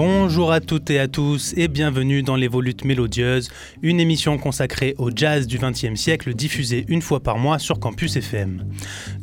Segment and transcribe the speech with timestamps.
[0.00, 3.50] Bonjour à toutes et à tous et bienvenue dans Les Volutes Mélodieuses,
[3.82, 8.14] une émission consacrée au jazz du XXe siècle diffusée une fois par mois sur Campus
[8.14, 8.64] FM.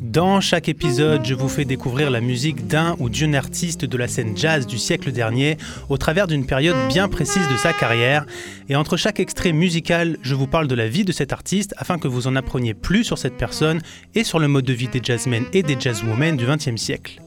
[0.02, 4.06] Dans chaque épisode, je vous fais découvrir la musique d'un ou d'une artiste de la
[4.06, 5.56] scène jazz du siècle dernier
[5.88, 8.26] au travers d'une période bien précise de sa carrière.
[8.68, 11.98] Et entre chaque extrait musical, je vous parle de la vie de cet artiste afin
[11.98, 13.80] que vous en appreniez plus sur cette personne
[14.14, 17.22] et sur le mode de vie des jazzmen et des jazzwomen du XXe siècle.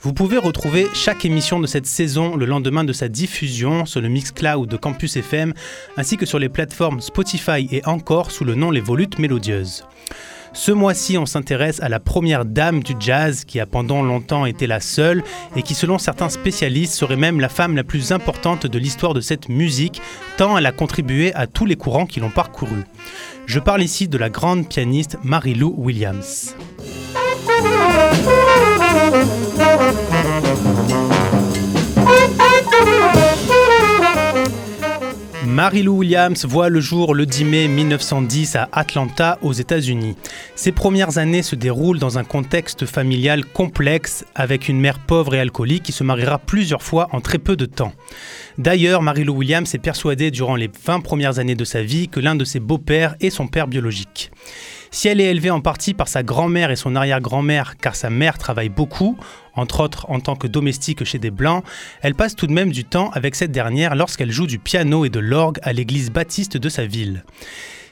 [0.00, 4.08] Vous pouvez retrouver chaque émission de cette saison le lendemain de sa diffusion sur le
[4.08, 5.54] Mixcloud de Campus FM,
[5.96, 9.84] ainsi que sur les plateformes Spotify et encore sous le nom Les Volutes Mélodieuses.
[10.52, 14.66] Ce mois-ci, on s'intéresse à la première dame du jazz qui a pendant longtemps été
[14.66, 15.22] la seule
[15.54, 19.20] et qui, selon certains spécialistes, serait même la femme la plus importante de l'histoire de
[19.20, 20.00] cette musique,
[20.38, 22.84] tant elle a contribué à tous les courants qui l'ont parcouru.
[23.46, 26.54] Je parle ici de la grande pianiste Mary-Lou Williams.
[35.56, 40.14] Mary-Lou Williams voit le jour le 10 mai 1910 à Atlanta, aux États-Unis.
[40.54, 45.40] Ses premières années se déroulent dans un contexte familial complexe, avec une mère pauvre et
[45.40, 47.94] alcoolique qui se mariera plusieurs fois en très peu de temps.
[48.58, 52.34] D'ailleurs, Mary-Lou Williams est persuadée durant les 20 premières années de sa vie que l'un
[52.34, 54.30] de ses beaux-pères est son père biologique.
[54.90, 58.36] Si elle est élevée en partie par sa grand-mère et son arrière-grand-mère, car sa mère
[58.36, 59.16] travaille beaucoup,
[59.56, 61.64] entre autres en tant que domestique chez des Blancs,
[62.02, 65.10] elle passe tout de même du temps avec cette dernière lorsqu'elle joue du piano et
[65.10, 67.24] de l'orgue à l'église baptiste de sa ville.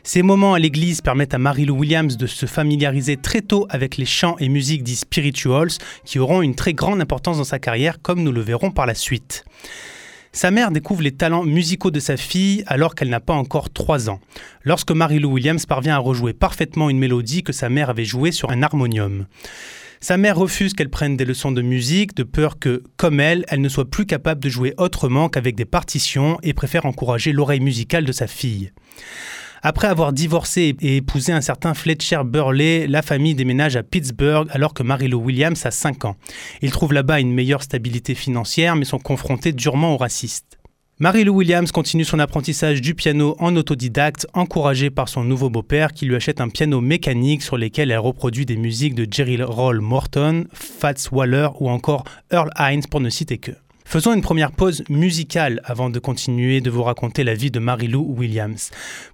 [0.07, 4.05] Ces moments à l'église permettent à Mary-Lou Williams de se familiariser très tôt avec les
[4.05, 5.71] chants et musiques dits spirituals
[6.05, 8.95] qui auront une très grande importance dans sa carrière comme nous le verrons par la
[8.95, 9.47] suite.
[10.35, 14.11] Sa mère découvre les talents musicaux de sa fille alors qu'elle n'a pas encore 3
[14.11, 14.21] ans,
[14.63, 18.51] lorsque Mary-Lou Williams parvient à rejouer parfaitement une mélodie que sa mère avait jouée sur
[18.51, 19.27] un harmonium.
[20.05, 23.63] Sa mère refuse qu'elle prenne des leçons de musique de peur que, comme elle, elle
[23.63, 28.05] ne soit plus capable de jouer autrement qu'avec des partitions et préfère encourager l'oreille musicale
[28.05, 28.71] de sa fille.
[29.63, 34.75] Après avoir divorcé et épousé un certain Fletcher Burley, la famille déménage à Pittsburgh alors
[34.75, 36.17] que Mary-Lou Williams a 5 ans.
[36.61, 40.54] Ils trouvent là-bas une meilleure stabilité financière mais sont confrontés durement aux racistes.
[41.01, 46.07] Mary-Lou Williams continue son apprentissage du piano en autodidacte, encouragée par son nouveau beau-père qui
[46.07, 50.45] lui achète un piano mécanique sur lequel elle reproduit des musiques de Jerry Roll Morton,
[50.53, 53.51] Fats Waller ou encore Earl Hines pour ne citer que.
[53.85, 58.15] Faisons une première pause musicale avant de continuer de vous raconter la vie de Mary-Lou
[58.17, 58.71] Williams.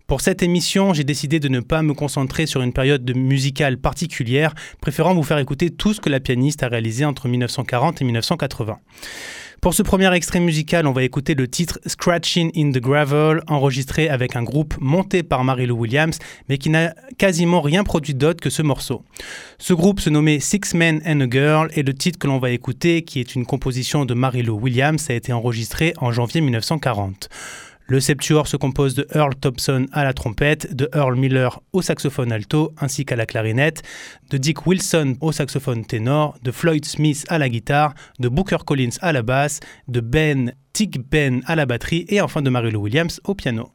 [0.07, 4.55] Pour cette émission, j'ai décidé de ne pas me concentrer sur une période musicale particulière,
[4.83, 8.79] préférant vous faire écouter tout ce que la pianiste a réalisé entre 1940 et 1980.
[9.61, 14.09] Pour ce premier extrait musical, on va écouter le titre Scratching in the Gravel, enregistré
[14.09, 18.49] avec un groupe monté par Mary-Lou Williams, mais qui n'a quasiment rien produit d'autre que
[18.49, 19.05] ce morceau.
[19.59, 22.53] Ce groupe se nommait Six Men and a Girl et le titre que l'on va
[22.53, 27.29] écouter, qui est une composition de Mary-Lou Williams, a été enregistré en janvier 1940.
[27.91, 32.31] Le septuor se compose de Earl Thompson à la trompette, de Earl Miller au saxophone
[32.31, 33.83] alto ainsi qu'à la clarinette,
[34.31, 38.97] de Dick Wilson au saxophone ténor, de Floyd Smith à la guitare, de Booker Collins
[39.01, 39.59] à la basse,
[39.89, 43.73] de Ben Tick Ben à la batterie et enfin de Mary Williams au piano.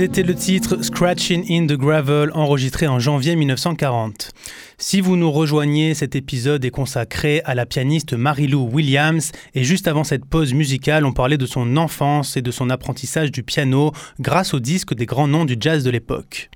[0.00, 4.30] C'était le titre Scratching in the Gravel enregistré en janvier 1940.
[4.78, 9.88] Si vous nous rejoignez, cet épisode est consacré à la pianiste Mary-Lou Williams et juste
[9.88, 13.92] avant cette pause musicale, on parlait de son enfance et de son apprentissage du piano
[14.20, 16.48] grâce au disque des grands noms du jazz de l'époque.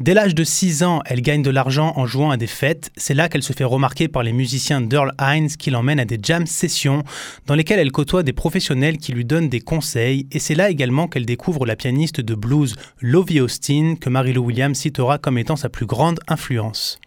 [0.00, 2.90] Dès l'âge de 6 ans, elle gagne de l'argent en jouant à des fêtes.
[2.96, 6.18] C'est là qu'elle se fait remarquer par les musiciens d'Earl Hines qui l'emmènent à des
[6.22, 7.04] jam sessions
[7.46, 10.26] dans lesquelles elle côtoie des professionnels qui lui donnent des conseils.
[10.32, 14.78] Et c'est là également qu'elle découvre la pianiste de blues Lovie Austin que Mary-Lou Williams
[14.78, 16.98] citera comme étant sa plus grande influence.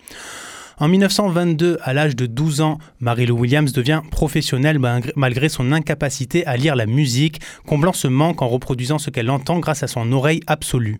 [0.80, 4.80] En 1922, à l'âge de 12 ans, Mary-Lou Williams devient professionnelle
[5.16, 9.60] malgré son incapacité à lire la musique, comblant ce manque en reproduisant ce qu'elle entend
[9.60, 11.00] grâce à son oreille absolue.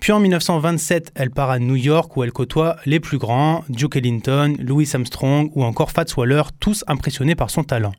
[0.00, 3.96] Puis en 1927, elle part à New York où elle côtoie les plus grands, Duke
[3.96, 7.92] Ellington, Louis Armstrong ou encore Fats Waller, tous impressionnés par son talent.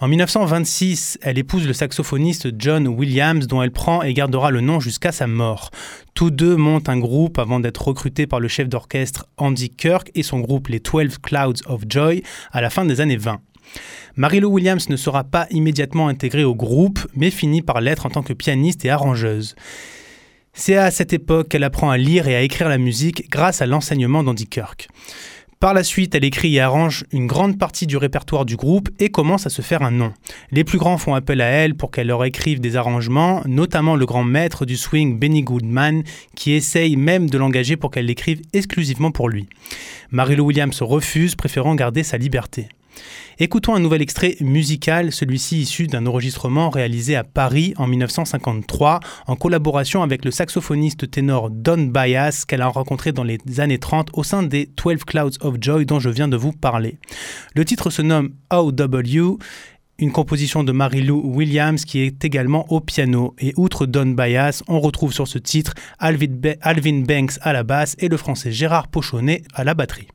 [0.00, 4.78] En 1926, elle épouse le saxophoniste John Williams dont elle prend et gardera le nom
[4.78, 5.72] jusqu'à sa mort.
[6.14, 10.22] Tous deux montent un groupe avant d'être recrutés par le chef d'orchestre Andy Kirk et
[10.22, 12.22] son groupe les 12 Clouds of Joy
[12.52, 13.40] à la fin des années 20.
[14.14, 18.22] Marilou Williams ne sera pas immédiatement intégrée au groupe, mais finit par l'être en tant
[18.22, 19.56] que pianiste et arrangeuse.
[20.52, 23.66] C'est à cette époque qu'elle apprend à lire et à écrire la musique grâce à
[23.66, 24.88] l'enseignement d'Andy Kirk.
[25.60, 29.08] Par la suite, elle écrit et arrange une grande partie du répertoire du groupe et
[29.08, 30.12] commence à se faire un nom.
[30.52, 34.06] Les plus grands font appel à elle pour qu'elle leur écrive des arrangements, notamment le
[34.06, 36.04] grand maître du swing Benny Goodman,
[36.36, 39.48] qui essaye même de l'engager pour qu'elle l'écrive exclusivement pour lui.
[40.12, 42.68] Marilou Williams refuse, préférant garder sa liberté.
[43.38, 49.36] Écoutons un nouvel extrait musical, celui-ci issu d'un enregistrement réalisé à Paris en 1953 en
[49.36, 54.24] collaboration avec le saxophoniste ténor Don Bias qu'elle a rencontré dans les années 30 au
[54.24, 56.98] sein des 12 Clouds of Joy dont je viens de vous parler.
[57.54, 59.38] Le titre se nomme OW
[59.98, 63.34] une composition de Mary-Lou Williams qui est également au piano.
[63.38, 68.08] Et outre Don Bias, on retrouve sur ce titre Alvin Banks à la basse et
[68.08, 70.08] le français Gérard Pochonnet à la batterie.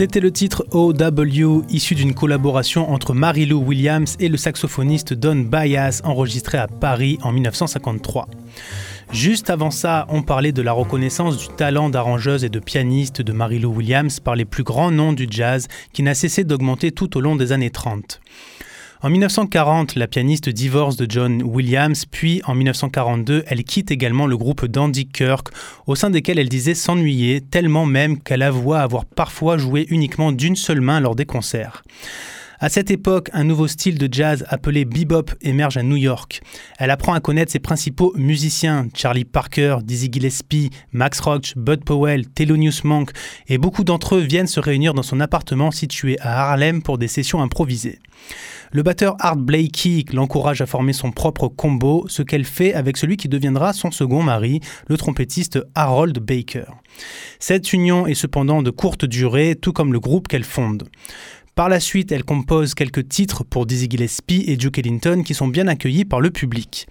[0.00, 5.36] C'était le titre OW, issu d'une collaboration entre Mary Lou Williams et le saxophoniste Don
[5.36, 8.26] Byas, enregistré à Paris en 1953.
[9.12, 13.32] Juste avant ça, on parlait de la reconnaissance du talent d'arrangeuse et de pianiste de
[13.34, 17.18] Mary Lou Williams par les plus grands noms du jazz, qui n'a cessé d'augmenter tout
[17.18, 18.22] au long des années 30.
[19.02, 24.36] En 1940, la pianiste divorce de John Williams, puis en 1942, elle quitte également le
[24.36, 25.48] groupe d'Andy Kirk,
[25.86, 30.54] au sein desquels elle disait s'ennuyer, tellement même qu'elle avoua avoir parfois joué uniquement d'une
[30.54, 31.82] seule main lors des concerts.
[32.62, 36.42] À cette époque, un nouveau style de jazz appelé bebop émerge à New York.
[36.78, 42.28] Elle apprend à connaître ses principaux musiciens, Charlie Parker, Dizzy Gillespie, Max Roach, Bud Powell,
[42.28, 43.12] Thelonious Monk,
[43.48, 47.08] et beaucoup d'entre eux viennent se réunir dans son appartement situé à Harlem pour des
[47.08, 47.98] sessions improvisées.
[48.72, 53.16] Le batteur Art Blakey l'encourage à former son propre combo, ce qu'elle fait avec celui
[53.16, 56.66] qui deviendra son second mari, le trompettiste Harold Baker.
[57.40, 60.88] Cette union est cependant de courte durée, tout comme le groupe qu'elle fonde.
[61.54, 65.48] Par la suite, elle compose quelques titres pour Dizzy Gillespie et Duke Ellington qui sont
[65.48, 66.86] bien accueillis par le public.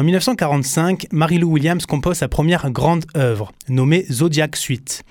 [0.00, 5.02] En 1945, Mary-Lou Williams compose sa première grande œuvre, nommée Zodiac Suite,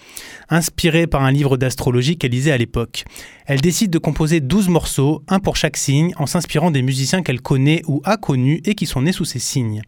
[0.50, 3.06] inspirée par un livre d'astrologie qu'elle lisait à l'époque.
[3.46, 7.42] Elle décide de composer 12 morceaux, un pour chaque signe, en s'inspirant des musiciens qu'elle
[7.42, 9.82] connaît ou a connus et qui sont nés sous ces signes.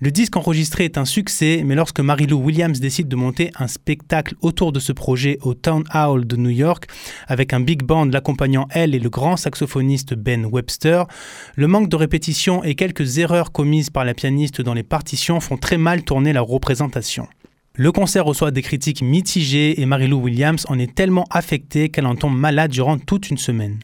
[0.00, 4.34] Le disque enregistré est un succès, mais lorsque Mary-Lou Williams décide de monter un spectacle
[4.40, 6.86] autour de ce projet au Town Hall de New York,
[7.26, 11.06] avec un big band l'accompagnant elle et le grand saxophoniste Ben Webster,
[11.56, 15.56] le manque de répétition et quelques erreurs commises par la pianiste dans les partitions font
[15.56, 17.26] très mal tourner la représentation.
[17.74, 22.16] Le concert reçoit des critiques mitigées et Marilou Williams en est tellement affectée qu'elle en
[22.16, 23.78] tombe malade durant toute une semaine.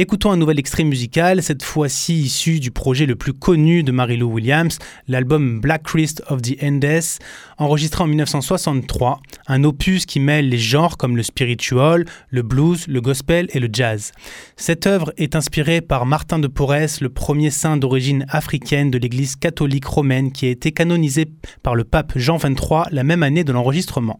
[0.00, 4.32] Écoutons un nouvel extrait musical, cette fois-ci issu du projet le plus connu de Mary-Lou
[4.32, 4.78] Williams,
[5.08, 7.18] l'album Black Christ of the Andes,
[7.58, 13.00] enregistré en 1963, un opus qui mêle les genres comme le spiritual, le blues, le
[13.00, 14.12] gospel et le jazz.
[14.56, 19.34] Cette œuvre est inspirée par Martin de Porres, le premier saint d'origine africaine de l'église
[19.34, 21.26] catholique romaine qui a été canonisé
[21.64, 24.16] par le pape Jean XXIII la même année de l'enregistrement.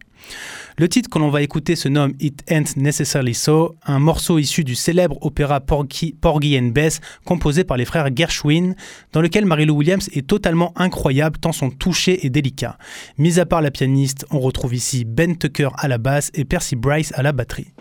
[0.77, 4.63] Le titre que l'on va écouter se nomme It Ain't Necessarily So, un morceau issu
[4.63, 8.73] du célèbre opéra Porgy, and Bess composé par les frères Gershwin,
[9.13, 12.77] dans lequel Mary-Lou Williams est totalement incroyable tant son toucher est délicat.
[13.17, 16.75] Mis à part la pianiste, on retrouve ici Ben Tucker à la basse et Percy
[16.75, 17.73] Bryce à la batterie.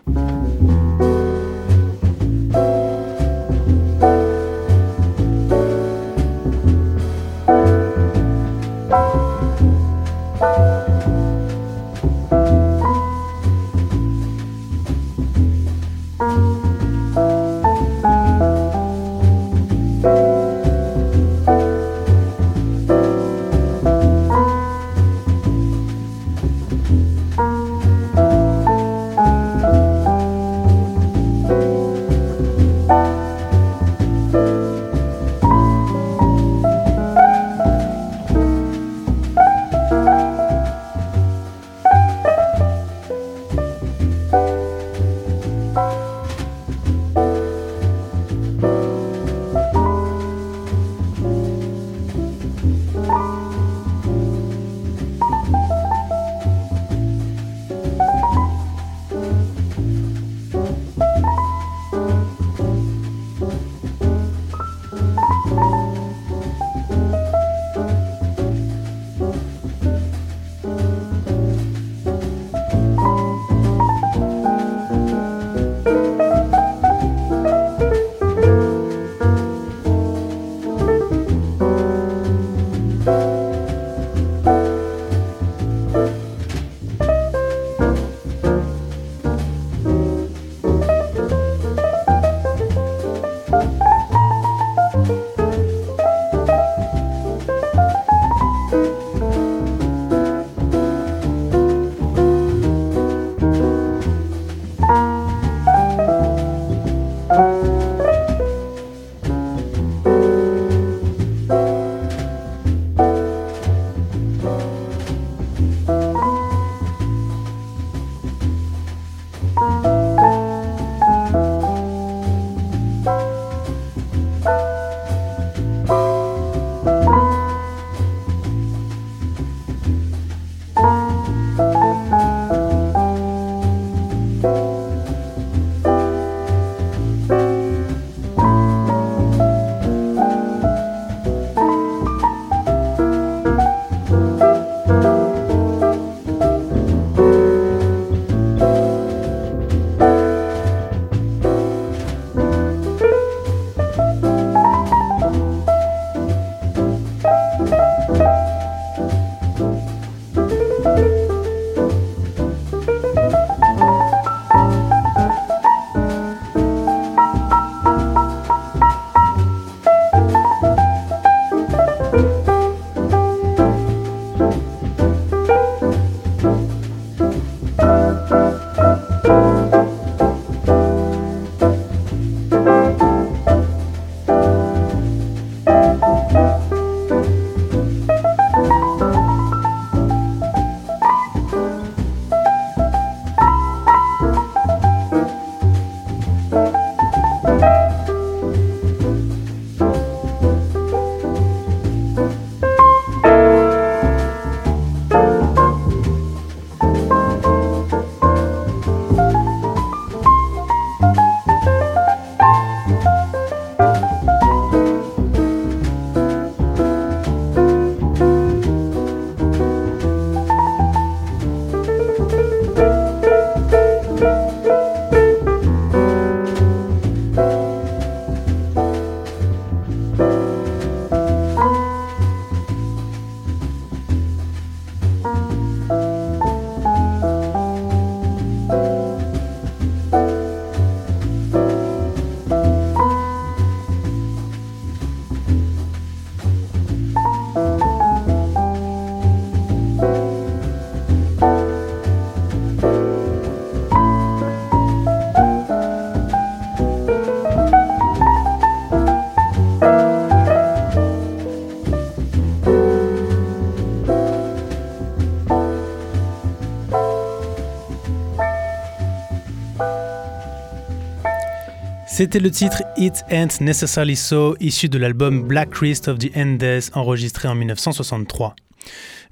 [272.18, 276.90] C'était le titre It Ain't Necessarily So, issu de l'album Black Christ of the Andes,
[276.94, 278.56] enregistré en 1963.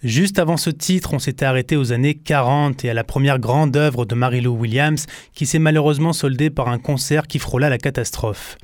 [0.04, 3.76] Juste avant ce titre, on s'était arrêté aux années 40 et à la première grande
[3.76, 8.56] œuvre de Mary-Lou Williams, qui s'est malheureusement soldée par un concert qui frôla la catastrophe.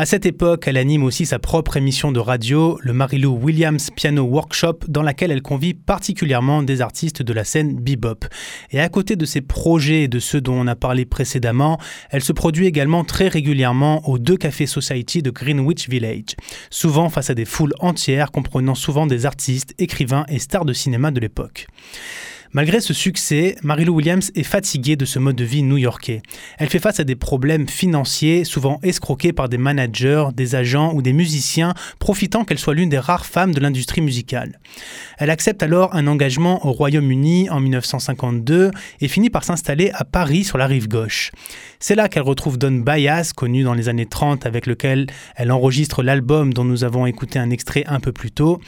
[0.00, 4.22] À cette époque, elle anime aussi sa propre émission de radio, le Marilou Williams Piano
[4.22, 8.24] Workshop, dans laquelle elle convie particulièrement des artistes de la scène bebop.
[8.70, 11.80] Et à côté de ses projets et de ceux dont on a parlé précédemment,
[12.10, 16.36] elle se produit également très régulièrement aux deux cafés Society de Greenwich Village,
[16.70, 21.10] souvent face à des foules entières comprenant souvent des artistes, écrivains et stars de cinéma
[21.10, 21.66] de l'époque.
[22.52, 26.22] Malgré ce succès, Marilou Williams est fatiguée de ce mode de vie new-yorkais.
[26.58, 31.02] Elle fait face à des problèmes financiers, souvent escroqués par des managers, des agents ou
[31.02, 34.60] des musiciens, profitant qu'elle soit l'une des rares femmes de l'industrie musicale.
[35.18, 40.44] Elle accepte alors un engagement au Royaume-Uni en 1952 et finit par s'installer à Paris
[40.44, 41.32] sur la rive gauche.
[41.80, 46.02] C'est là qu'elle retrouve Don Bias, connu dans les années 30 avec lequel elle enregistre
[46.02, 48.60] l'album dont nous avons écouté un extrait un peu plus tôt.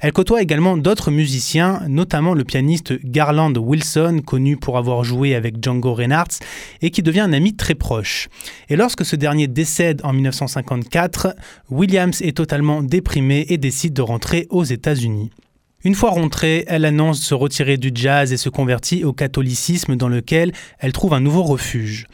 [0.00, 5.64] Elle côtoie également d'autres musiciens, notamment le pianiste Garland Wilson, connu pour avoir joué avec
[5.64, 6.40] Django Reinhardt
[6.82, 8.28] et qui devient un ami très proche.
[8.68, 11.34] Et lorsque ce dernier décède en 1954,
[11.70, 15.30] Williams est totalement déprimé et décide de rentrer aux États-Unis.
[15.84, 20.08] Une fois rentrée, elle annonce se retirer du jazz et se convertit au catholicisme dans
[20.08, 22.08] lequel elle trouve un nouveau refuge.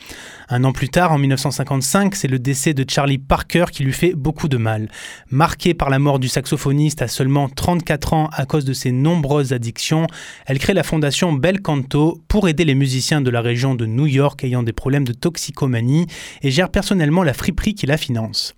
[0.50, 4.12] Un an plus tard, en 1955, c'est le décès de Charlie Parker qui lui fait
[4.12, 4.90] beaucoup de mal.
[5.30, 9.54] Marquée par la mort du saxophoniste à seulement 34 ans à cause de ses nombreuses
[9.54, 10.08] addictions,
[10.44, 14.06] elle crée la fondation Bel Canto pour aider les musiciens de la région de New
[14.06, 16.06] York ayant des problèmes de toxicomanie
[16.42, 18.54] et gère personnellement la friperie qui la finance.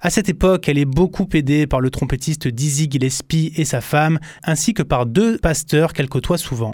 [0.00, 4.18] À cette époque, elle est beaucoup aidée par le trompettiste Dizzy Gillespie et sa femme,
[4.42, 6.72] ainsi que par deux pasteurs qu'elle côtoie souvent.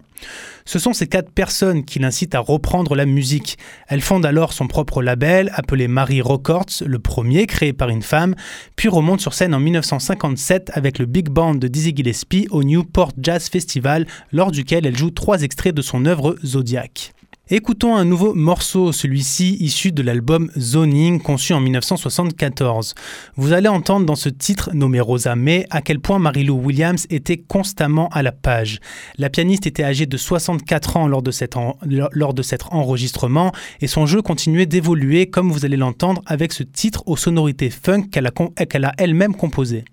[0.64, 3.58] Ce sont ces quatre personnes qui l'incitent à reprendre la musique.
[3.88, 8.34] Elle fonde alors son propre label, appelé Marie Records, le premier créé par une femme,
[8.76, 13.12] puis remonte sur scène en 1957 avec le big band de Dizzy Gillespie au Newport
[13.18, 17.12] Jazz Festival, lors duquel elle joue trois extraits de son œuvre Zodiac.
[17.54, 22.94] Écoutons un nouveau morceau, celui-ci issu de l'album Zoning, conçu en 1974.
[23.36, 27.36] Vous allez entendre dans ce titre nommé Rosa May à quel point Marilou Williams était
[27.36, 28.80] constamment à la page.
[29.18, 34.64] La pianiste était âgée de 64 ans lors de, cet enregistrement et son jeu continuait
[34.64, 39.34] d'évoluer comme vous allez l'entendre avec ce titre aux sonorités funk qu'elle a, a elle-même
[39.34, 39.84] composé.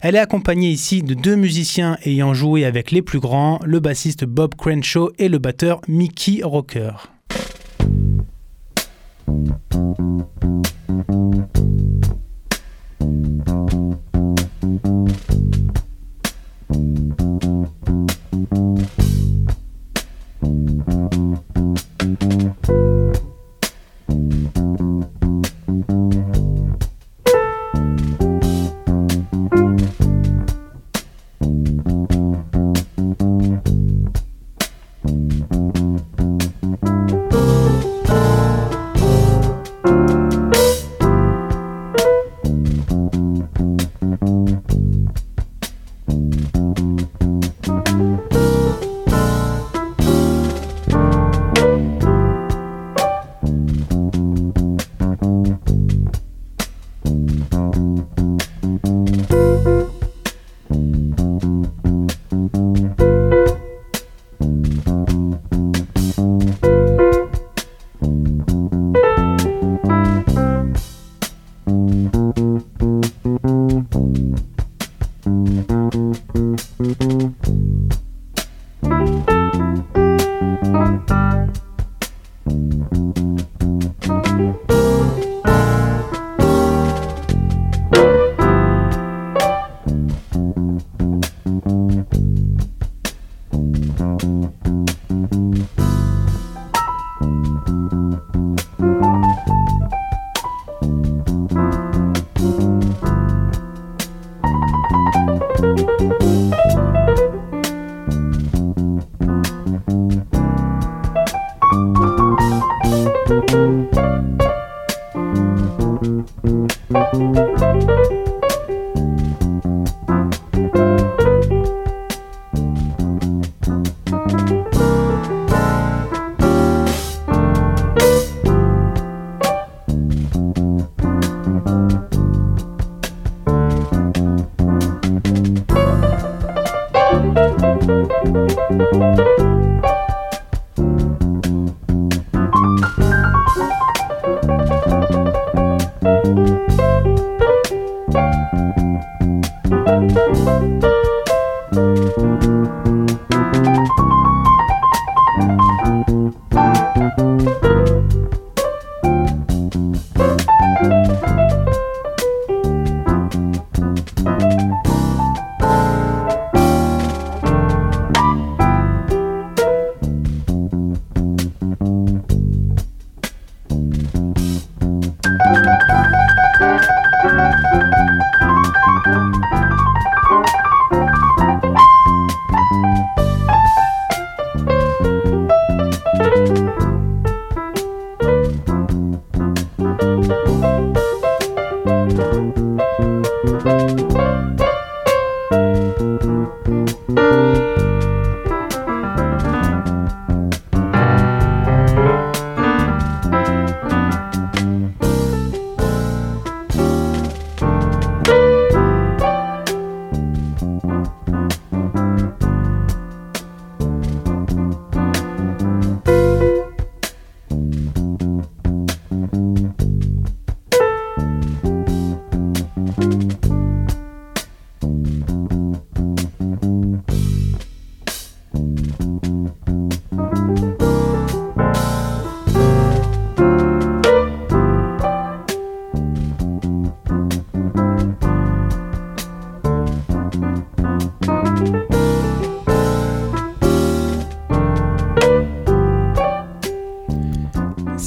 [0.00, 4.24] Elle est accompagnée ici de deux musiciens ayant joué avec les plus grands, le bassiste
[4.24, 6.93] Bob Crenshaw et le batteur Mickey Rocker.
[9.34, 9.58] Thank
[15.54, 15.63] you.
[43.14, 44.33] Mm-hmm.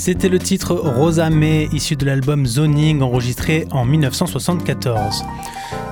[0.07, 5.25] C'était le titre Rosa May, issu de l'album Zoning, enregistré en 1974.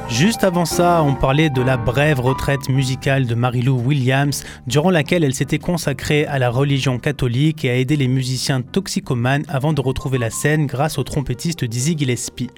[0.08, 5.26] Juste avant ça, on parlait de la brève retraite musicale de Marilou Williams, durant laquelle
[5.26, 9.82] elle s'était consacrée à la religion catholique et a aidé les musiciens toxicomanes avant de
[9.82, 12.52] retrouver la scène grâce au trompettiste Dizzy Gillespie.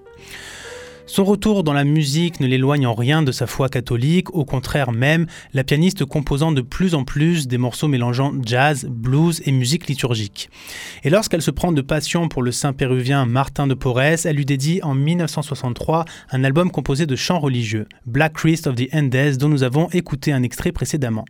[1.09, 4.91] Son retour dans la musique ne l'éloigne en rien de sa foi catholique, au contraire
[4.91, 9.87] même, la pianiste composant de plus en plus des morceaux mélangeant jazz, blues et musique
[9.87, 10.49] liturgique.
[11.05, 14.45] Et lorsqu'elle se prend de passion pour le saint péruvien Martin de Porres, elle lui
[14.45, 19.49] dédie en 1963 un album composé de chants religieux, Black Christ of the Andes, dont
[19.49, 21.23] nous avons écouté un extrait précédemment.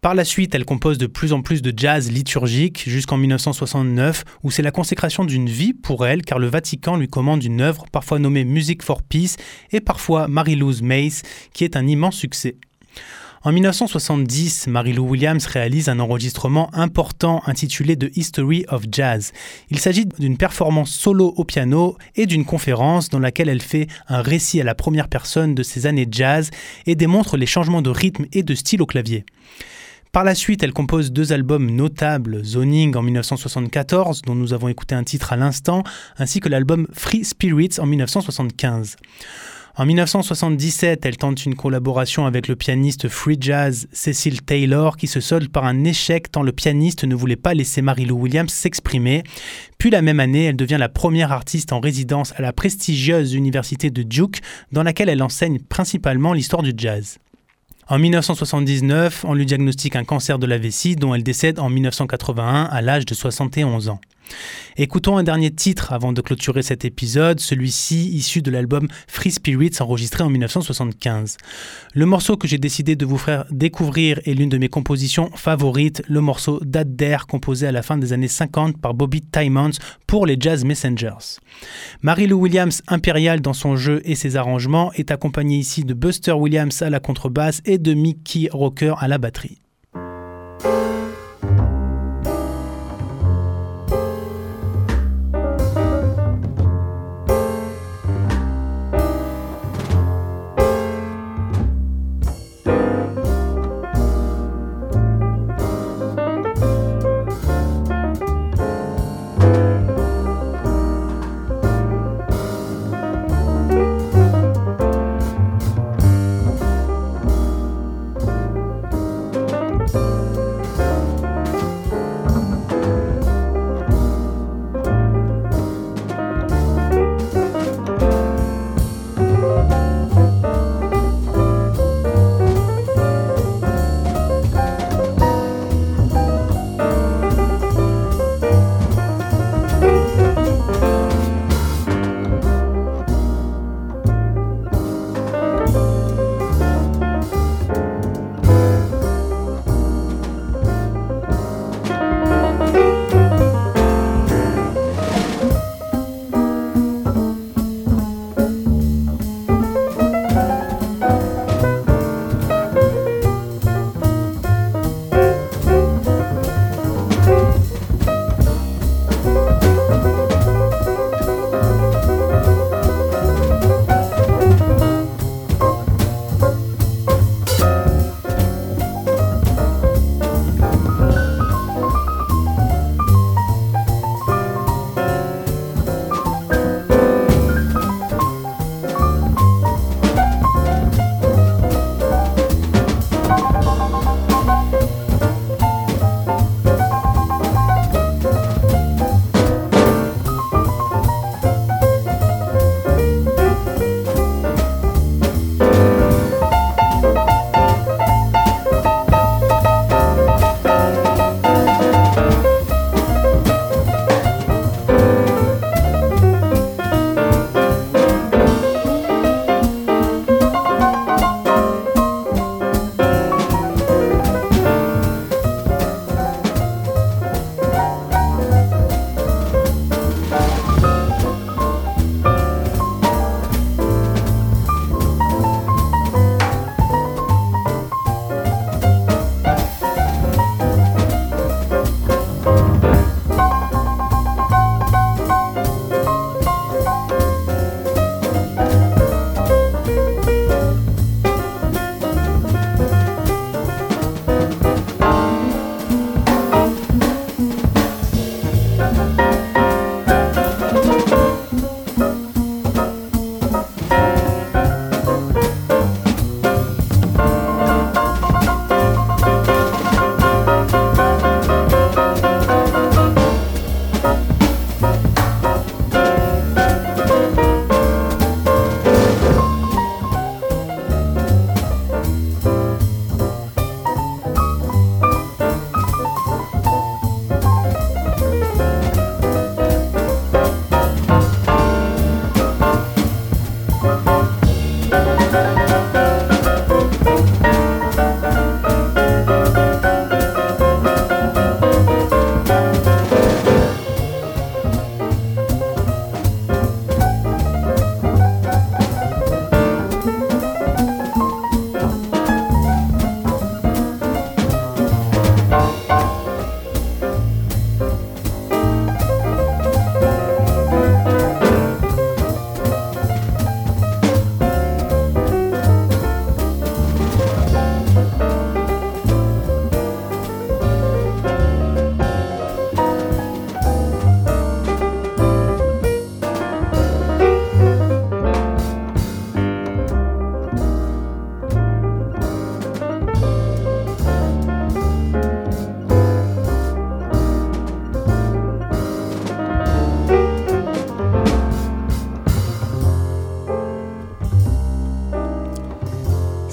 [0.00, 4.50] Par la suite, elle compose de plus en plus de jazz liturgique jusqu'en 1969, où
[4.50, 8.18] c'est la consécration d'une vie pour elle, car le Vatican lui commande une œuvre parfois
[8.18, 9.36] nommée Music for Peace
[9.72, 11.20] et parfois Marie-Louise Mace,
[11.52, 12.56] qui est un immense succès.
[13.42, 19.32] En 1970, Marie-Lou Williams réalise un enregistrement important intitulé The History of Jazz.
[19.68, 24.22] Il s'agit d'une performance solo au piano et d'une conférence dans laquelle elle fait un
[24.22, 26.50] récit à la première personne de ses années jazz
[26.86, 29.26] et démontre les changements de rythme et de style au clavier.
[30.12, 34.96] Par la suite, elle compose deux albums notables, Zoning en 1974, dont nous avons écouté
[34.96, 35.84] un titre à l'instant,
[36.18, 38.96] ainsi que l'album Free Spirits en 1975.
[39.76, 45.20] En 1977, elle tente une collaboration avec le pianiste free jazz Cecil Taylor qui se
[45.20, 49.22] solde par un échec tant le pianiste ne voulait pas laisser Mary-Lou Williams s'exprimer.
[49.78, 53.90] Puis la même année, elle devient la première artiste en résidence à la prestigieuse université
[53.90, 54.40] de Duke
[54.72, 57.18] dans laquelle elle enseigne principalement l'histoire du jazz.
[57.90, 62.68] En 1979, on lui diagnostique un cancer de la vessie dont elle décède en 1981
[62.70, 64.00] à l'âge de 71 ans.
[64.76, 69.72] Écoutons un dernier titre avant de clôturer cet épisode, celui-ci issu de l'album Free Spirits
[69.80, 71.36] enregistré en 1975.
[71.94, 76.02] Le morceau que j'ai décidé de vous faire découvrir est l'une de mes compositions favorites,
[76.08, 79.72] le morceau d'Adder composé à la fin des années 50 par Bobby Timmons
[80.06, 81.40] pour les Jazz Messengers.
[82.02, 86.82] Mary-Lou Williams, impériale dans son jeu et ses arrangements, est accompagnée ici de Buster Williams
[86.82, 89.60] à la contrebasse et de Mickey Rocker à la batterie.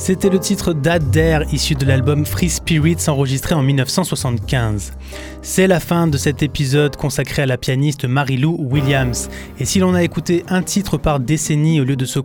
[0.07, 4.93] C'était le titre d'Adair, issu de l'album Free Spirits enregistré en 1975.
[5.41, 9.27] C'est la fin de cet épisode consacré à la pianiste Mary-Lou Williams.
[9.59, 12.19] Et si l'on a écouté un titre par décennie au lieu de se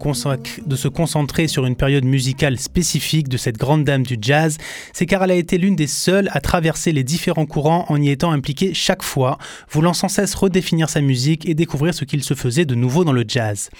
[0.88, 4.58] concentrer sur une période musicale spécifique de cette grande dame du jazz,
[4.92, 8.10] c'est car elle a été l'une des seules à traverser les différents courants en y
[8.10, 12.34] étant impliquée chaque fois, voulant sans cesse redéfinir sa musique et découvrir ce qu'il se
[12.34, 13.70] faisait de nouveau dans le jazz.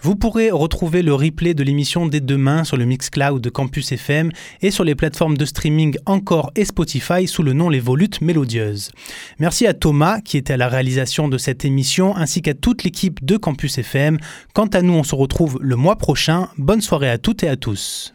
[0.00, 4.30] Vous pourrez retrouver le replay de l'émission dès demain sur le Mixcloud de Campus FM
[4.62, 8.92] et sur les plateformes de streaming Encore et Spotify sous le nom Les Volutes Mélodieuses.
[9.38, 13.24] Merci à Thomas qui était à la réalisation de cette émission ainsi qu'à toute l'équipe
[13.24, 14.18] de Campus FM.
[14.54, 16.48] Quant à nous, on se retrouve le mois prochain.
[16.58, 18.14] Bonne soirée à toutes et à tous.